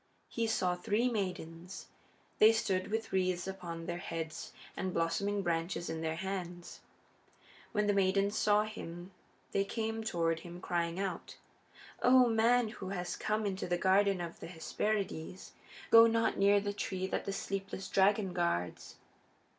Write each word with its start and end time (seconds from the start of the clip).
He 0.29 0.47
saw 0.47 0.73
three 0.75 1.09
maidens. 1.09 1.85
They 2.39 2.53
stood 2.53 2.87
with 2.89 3.13
wreaths 3.13 3.45
upon 3.47 3.85
their 3.85 3.99
heads 3.99 4.51
and 4.75 4.95
blossoming 4.95 5.43
branches 5.43 5.91
in 5.91 6.01
their 6.01 6.15
hands. 6.15 6.79
When 7.71 7.85
the 7.85 7.93
maidens 7.93 8.35
saw 8.35 8.63
him 8.63 9.11
they 9.51 9.63
came 9.63 10.03
toward 10.03 10.39
him 10.39 10.59
crying 10.59 10.99
out: 10.99 11.37
"O 12.01 12.27
man 12.27 12.69
who 12.69 12.89
has 12.89 13.15
come 13.15 13.45
into 13.45 13.67
the 13.67 13.77
Garden 13.77 14.21
of 14.21 14.39
the 14.39 14.47
Hesperides, 14.47 15.51
go 15.91 16.07
not 16.07 16.35
near 16.35 16.59
the 16.59 16.73
tree 16.73 17.05
that 17.05 17.25
the 17.25 17.31
sleepless 17.31 17.87
dragon 17.87 18.33
guards!" 18.33 18.95